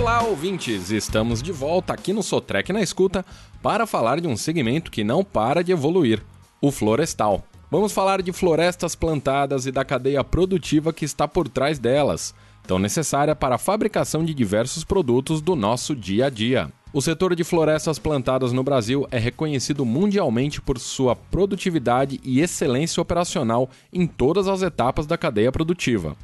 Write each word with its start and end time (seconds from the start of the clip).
Olá, 0.00 0.22
ouvintes! 0.22 0.90
Estamos 0.90 1.42
de 1.42 1.52
volta 1.52 1.92
aqui 1.92 2.10
no 2.10 2.22
Sotrec 2.22 2.72
na 2.72 2.80
Escuta 2.80 3.22
para 3.62 3.86
falar 3.86 4.18
de 4.18 4.26
um 4.26 4.34
segmento 4.34 4.90
que 4.90 5.04
não 5.04 5.22
para 5.22 5.62
de 5.62 5.72
evoluir: 5.72 6.22
o 6.58 6.70
florestal. 6.70 7.44
Vamos 7.70 7.92
falar 7.92 8.22
de 8.22 8.32
florestas 8.32 8.94
plantadas 8.94 9.66
e 9.66 9.70
da 9.70 9.84
cadeia 9.84 10.24
produtiva 10.24 10.90
que 10.90 11.04
está 11.04 11.28
por 11.28 11.48
trás 11.48 11.78
delas, 11.78 12.34
tão 12.66 12.78
necessária 12.78 13.36
para 13.36 13.56
a 13.56 13.58
fabricação 13.58 14.24
de 14.24 14.32
diversos 14.32 14.84
produtos 14.84 15.42
do 15.42 15.54
nosso 15.54 15.94
dia 15.94 16.26
a 16.26 16.30
dia. 16.30 16.72
O 16.94 17.02
setor 17.02 17.36
de 17.36 17.44
florestas 17.44 17.98
plantadas 17.98 18.54
no 18.54 18.64
Brasil 18.64 19.06
é 19.10 19.18
reconhecido 19.18 19.84
mundialmente 19.84 20.62
por 20.62 20.78
sua 20.78 21.14
produtividade 21.14 22.18
e 22.24 22.40
excelência 22.40 23.02
operacional 23.02 23.68
em 23.92 24.06
todas 24.06 24.48
as 24.48 24.62
etapas 24.62 25.06
da 25.06 25.18
cadeia 25.18 25.52
produtiva. 25.52 26.16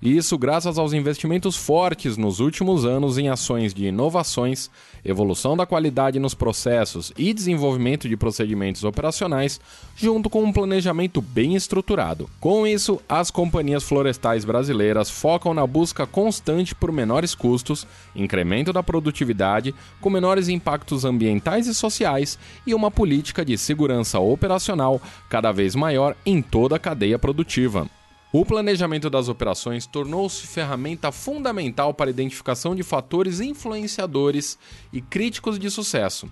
E 0.00 0.16
isso 0.16 0.38
graças 0.38 0.78
aos 0.78 0.92
investimentos 0.92 1.56
fortes 1.56 2.16
nos 2.16 2.38
últimos 2.38 2.84
anos 2.84 3.18
em 3.18 3.28
ações 3.28 3.74
de 3.74 3.86
inovações, 3.86 4.70
evolução 5.04 5.56
da 5.56 5.66
qualidade 5.66 6.20
nos 6.20 6.34
processos 6.34 7.12
e 7.18 7.34
desenvolvimento 7.34 8.08
de 8.08 8.16
procedimentos 8.16 8.84
operacionais, 8.84 9.60
junto 9.96 10.30
com 10.30 10.44
um 10.44 10.52
planejamento 10.52 11.20
bem 11.20 11.56
estruturado. 11.56 12.30
Com 12.38 12.64
isso, 12.64 13.00
as 13.08 13.28
companhias 13.28 13.82
florestais 13.82 14.44
brasileiras 14.44 15.10
focam 15.10 15.52
na 15.52 15.66
busca 15.66 16.06
constante 16.06 16.76
por 16.76 16.92
menores 16.92 17.34
custos, 17.34 17.84
incremento 18.14 18.72
da 18.72 18.84
produtividade, 18.84 19.74
com 20.00 20.10
menores 20.10 20.48
impactos 20.48 21.04
ambientais 21.04 21.66
e 21.66 21.74
sociais 21.74 22.38
e 22.64 22.72
uma 22.72 22.88
política 22.88 23.44
de 23.44 23.58
segurança 23.58 24.20
operacional 24.20 25.02
cada 25.28 25.50
vez 25.50 25.74
maior 25.74 26.14
em 26.24 26.40
toda 26.40 26.76
a 26.76 26.78
cadeia 26.78 27.18
produtiva. 27.18 27.88
O 28.30 28.44
planejamento 28.44 29.08
das 29.08 29.26
operações 29.26 29.86
tornou-se 29.86 30.46
ferramenta 30.46 31.10
fundamental 31.10 31.94
para 31.94 32.10
a 32.10 32.12
identificação 32.12 32.74
de 32.74 32.82
fatores 32.82 33.40
influenciadores 33.40 34.58
e 34.92 35.00
críticos 35.00 35.58
de 35.58 35.70
sucesso. 35.70 36.30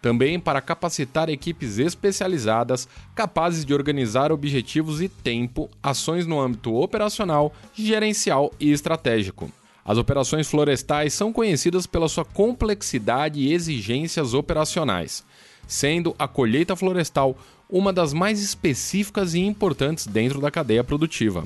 Também 0.00 0.38
para 0.38 0.60
capacitar 0.60 1.28
equipes 1.28 1.78
especializadas 1.78 2.88
capazes 3.12 3.64
de 3.64 3.74
organizar 3.74 4.30
objetivos 4.30 5.02
e 5.02 5.08
tempo, 5.08 5.68
ações 5.82 6.28
no 6.28 6.40
âmbito 6.40 6.76
operacional, 6.76 7.52
gerencial 7.74 8.52
e 8.60 8.70
estratégico. 8.70 9.50
As 9.84 9.98
operações 9.98 10.48
florestais 10.48 11.12
são 11.12 11.32
conhecidas 11.32 11.88
pela 11.88 12.08
sua 12.08 12.24
complexidade 12.24 13.40
e 13.40 13.52
exigências 13.52 14.32
operacionais, 14.32 15.24
sendo 15.66 16.14
a 16.18 16.28
colheita 16.28 16.76
florestal 16.76 17.36
uma 17.68 17.92
das 17.92 18.12
mais 18.12 18.42
específicas 18.42 19.34
e 19.34 19.40
importantes 19.40 20.06
dentro 20.06 20.40
da 20.40 20.50
cadeia 20.50 20.84
produtiva. 20.84 21.44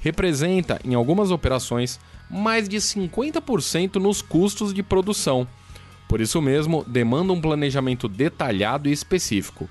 Representa, 0.00 0.78
em 0.84 0.94
algumas 0.94 1.30
operações, 1.30 1.98
mais 2.30 2.68
de 2.68 2.76
50% 2.76 3.96
nos 3.96 4.20
custos 4.20 4.74
de 4.74 4.82
produção. 4.82 5.48
Por 6.08 6.20
isso 6.20 6.40
mesmo, 6.42 6.84
demanda 6.84 7.32
um 7.32 7.40
planejamento 7.40 8.06
detalhado 8.06 8.88
e 8.88 8.92
específico, 8.92 9.68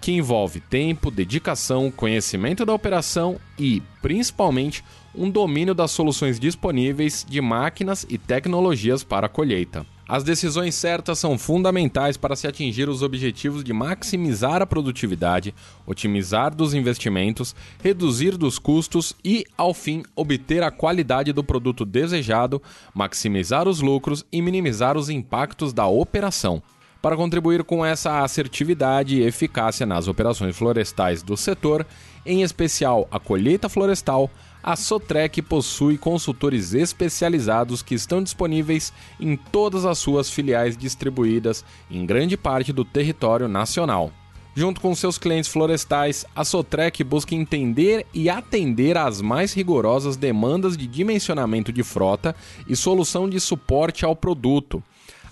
que 0.00 0.12
envolve 0.12 0.58
tempo, 0.58 1.10
dedicação, 1.10 1.90
conhecimento 1.90 2.66
da 2.66 2.74
operação 2.74 3.38
e, 3.56 3.80
principalmente, 4.02 4.84
um 5.14 5.30
domínio 5.30 5.74
das 5.74 5.92
soluções 5.92 6.40
disponíveis 6.40 7.24
de 7.28 7.40
máquinas 7.40 8.04
e 8.08 8.18
tecnologias 8.18 9.04
para 9.04 9.26
a 9.26 9.30
colheita. 9.30 9.86
As 10.12 10.22
decisões 10.22 10.74
certas 10.74 11.18
são 11.18 11.38
fundamentais 11.38 12.18
para 12.18 12.36
se 12.36 12.46
atingir 12.46 12.86
os 12.86 13.00
objetivos 13.00 13.64
de 13.64 13.72
maximizar 13.72 14.60
a 14.60 14.66
produtividade, 14.66 15.54
otimizar 15.86 16.54
dos 16.54 16.74
investimentos, 16.74 17.56
reduzir 17.82 18.36
dos 18.36 18.58
custos 18.58 19.16
e, 19.24 19.46
ao 19.56 19.72
fim, 19.72 20.02
obter 20.14 20.62
a 20.62 20.70
qualidade 20.70 21.32
do 21.32 21.42
produto 21.42 21.86
desejado, 21.86 22.60
maximizar 22.92 23.66
os 23.66 23.80
lucros 23.80 24.22
e 24.30 24.42
minimizar 24.42 24.98
os 24.98 25.08
impactos 25.08 25.72
da 25.72 25.86
operação. 25.86 26.62
Para 27.02 27.16
contribuir 27.16 27.64
com 27.64 27.84
essa 27.84 28.22
assertividade 28.22 29.16
e 29.16 29.24
eficácia 29.24 29.84
nas 29.84 30.06
operações 30.06 30.56
florestais 30.56 31.20
do 31.20 31.36
setor, 31.36 31.84
em 32.24 32.44
especial 32.44 33.08
a 33.10 33.18
colheita 33.18 33.68
florestal, 33.68 34.30
a 34.62 34.76
Sotrec 34.76 35.42
possui 35.42 35.98
consultores 35.98 36.72
especializados 36.72 37.82
que 37.82 37.96
estão 37.96 38.22
disponíveis 38.22 38.92
em 39.18 39.34
todas 39.34 39.84
as 39.84 39.98
suas 39.98 40.30
filiais 40.30 40.76
distribuídas 40.76 41.64
em 41.90 42.06
grande 42.06 42.36
parte 42.36 42.72
do 42.72 42.84
território 42.84 43.48
nacional. 43.48 44.12
Junto 44.54 44.80
com 44.80 44.94
seus 44.94 45.18
clientes 45.18 45.50
florestais, 45.50 46.24
a 46.36 46.44
Sotrec 46.44 47.02
busca 47.02 47.34
entender 47.34 48.06
e 48.14 48.30
atender 48.30 48.96
às 48.96 49.20
mais 49.20 49.52
rigorosas 49.52 50.16
demandas 50.16 50.76
de 50.76 50.86
dimensionamento 50.86 51.72
de 51.72 51.82
frota 51.82 52.36
e 52.68 52.76
solução 52.76 53.28
de 53.28 53.40
suporte 53.40 54.04
ao 54.04 54.14
produto, 54.14 54.80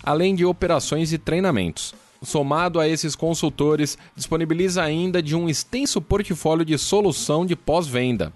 além 0.03 0.35
de 0.35 0.45
operações 0.45 1.11
e 1.13 1.17
treinamentos. 1.17 1.93
Somado 2.23 2.79
a 2.79 2.87
esses 2.87 3.15
consultores, 3.15 3.97
disponibiliza 4.15 4.83
ainda 4.83 5.21
de 5.21 5.35
um 5.35 5.49
extenso 5.49 6.01
portfólio 6.01 6.63
de 6.63 6.77
solução 6.77 7.45
de 7.45 7.55
pós-venda 7.55 8.31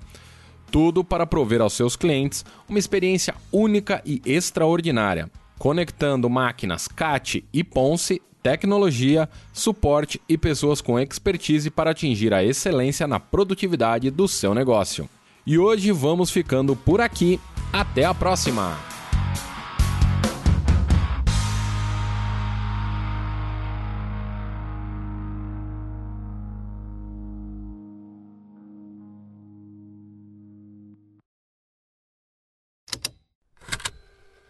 tudo 0.75 1.05
para 1.05 1.25
prover 1.25 1.61
aos 1.61 1.71
seus 1.71 1.95
clientes 1.95 2.43
uma 2.67 2.77
experiência 2.77 3.33
única 3.49 4.01
e 4.05 4.21
extraordinária, 4.25 5.31
conectando 5.57 6.29
máquinas 6.29 6.85
CAT 6.85 7.45
e 7.53 7.63
Ponce, 7.63 8.21
tecnologia, 8.43 9.29
suporte 9.53 10.21
e 10.27 10.37
pessoas 10.37 10.81
com 10.81 10.99
expertise 10.99 11.69
para 11.69 11.91
atingir 11.91 12.33
a 12.33 12.43
excelência 12.43 13.07
na 13.07 13.21
produtividade 13.21 14.11
do 14.11 14.27
seu 14.27 14.53
negócio. 14.53 15.09
E 15.45 15.57
hoje 15.57 15.93
vamos 15.93 16.29
ficando 16.29 16.75
por 16.75 16.99
aqui. 16.99 17.39
Até 17.71 18.03
a 18.03 18.13
próxima! 18.13 18.94